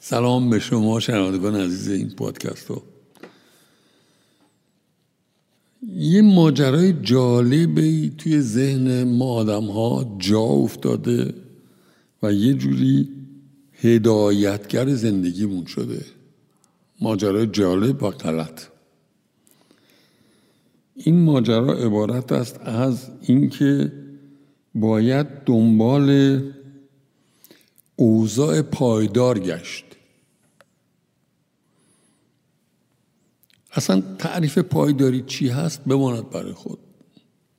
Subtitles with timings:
[0.00, 2.82] سلام به شما شنوندگان عزیز این پادکست رو.
[5.96, 11.34] یه ماجرای جالبی توی ذهن ما آدم ها جا افتاده
[12.22, 13.08] و یه جوری
[13.80, 16.04] هدایتگر زندگیمون شده.
[17.00, 18.62] ماجرای جالب و غلط.
[20.94, 23.92] این ماجرا عبارت است از اینکه
[24.74, 26.40] باید دنبال
[28.00, 29.84] اوضاع پایدار گشت.
[33.72, 36.78] اصلا تعریف پایداری چی هست بماند برای خود.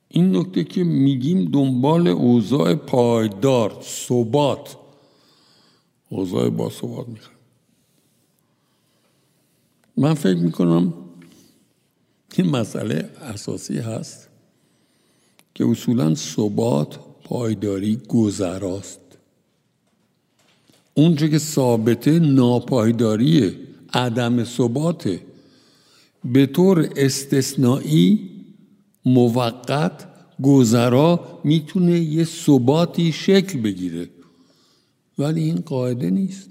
[0.08, 4.76] این نکته که میگیم دنبال اوضاع پایدار ثبات.
[6.08, 7.36] اوضاع با ثبات می‌خوام
[9.96, 10.94] من فکر می‌کنم
[12.36, 14.28] این مسئله اساسی هست
[15.54, 19.00] که اصولا ثبات پایداری گذراست.
[20.94, 23.54] اونچه که ثابته ناپایداریه
[23.92, 25.20] عدم ثباته.
[26.24, 28.30] به طور استثنایی
[29.04, 30.08] موقت
[30.42, 34.08] گذرا می‌تونه یه ثباتی شکل بگیره.
[35.18, 36.50] ولی این قاعده نیست.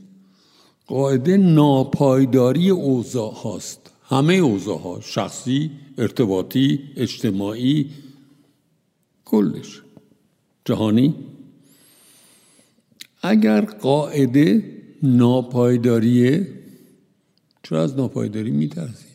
[0.88, 3.92] قاعده ناپایداری اوضاع هاست.
[4.04, 7.90] همه اوضاع ها شخصی ارتباطی اجتماعی
[9.26, 9.82] کلش.
[10.66, 11.16] جهانی؟
[13.22, 14.64] اگر قاعده
[15.04, 16.48] ناپایداریه
[17.64, 19.10] چرا از ناپایداری میترسیم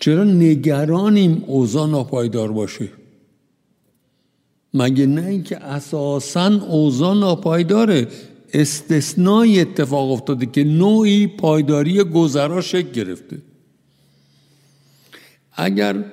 [0.00, 2.88] چرا نگرانیم اوضاع ناپایدار باشه؟
[4.74, 8.08] مگه نه اینکه اساسا اوضاع ناپایداره.
[8.52, 13.42] استثنای اتفاق افتاده که نوعی پایداری گذرا شکل گرفته.
[15.52, 16.04] اگر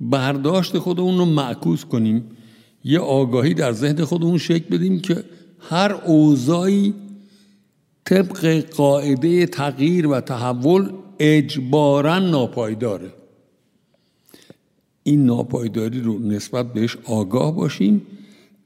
[0.00, 2.24] برداشت خودمون رو معکوس کنیم
[2.84, 5.24] یه آگاهی در ذهن خودمون شکل بدیم که
[5.58, 6.94] هر اوضاعی
[8.04, 13.12] طبق قاعده تغییر و تحول اجبارا ناپایداره.
[15.02, 18.02] این ناپایداری رو نسبت بهش آگاه باشیم.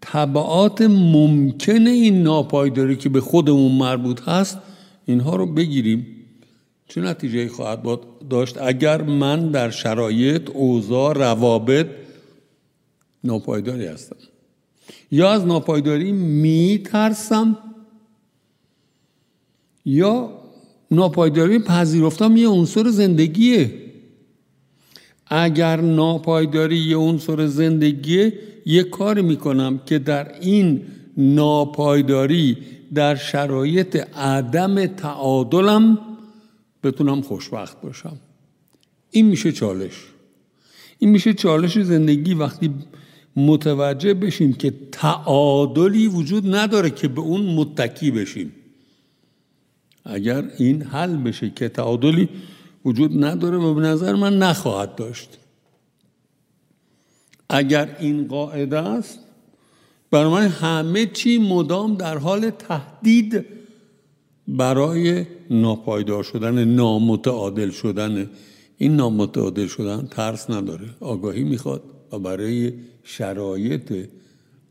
[0.01, 4.59] طبعات ممکن این ناپایداری که به خودمون مربوط هست
[5.07, 6.07] اینها رو بگیریم.
[6.89, 7.81] چه نتیجه خواهد
[8.31, 11.87] داشت؟ اگر من در شرایط اوضاع روابط
[13.25, 14.17] ناپایداری هستم.
[15.11, 17.59] یا از ناپایداری می ترسم
[19.85, 20.31] یا
[20.91, 23.75] ناپایداری پذیرفتم یه عنصر زندگیه.
[25.27, 30.83] اگر ناپایداری یه عنصر زندگیه یه کار می‌کنم که در این
[31.17, 32.59] ناپایداری
[32.95, 35.99] در شرایط عدم تعادلم
[36.83, 38.17] بتونم خوشبخت باشم.
[39.11, 40.05] این میشه چالش.
[40.99, 42.35] این میشه چالش زندگی.
[42.35, 42.75] وقتی
[43.39, 48.53] متوجه بشیم که تعادلی وجود نداره که به اون متکی بشیم.
[50.05, 52.29] اگر این حل بشه که تعادلی
[52.85, 55.39] وجود نداره و به نظر من نخواهد داشت.
[57.51, 59.19] اگر این قاعده است
[60.11, 63.45] برای من همه چی مدام در حال تهدید
[64.49, 68.31] برای ناپایدار شدن نامتعادل شدن.
[68.79, 70.89] این نامتعادل شدن ترس نداره.
[71.01, 71.83] آگاهی می‌خواد.
[72.13, 72.73] و برای
[73.05, 74.09] شرایط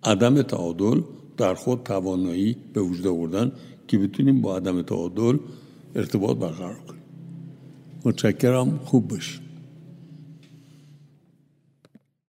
[0.04, 1.02] عدم تعادل
[1.38, 3.52] در خود توانایی به وجود آوردن
[3.88, 5.38] که بتونیم با عدم تعادل
[5.96, 7.02] ارتباط برقرار کنیم.
[8.06, 8.80] متشکرم.
[8.84, 9.47] خوب باشید.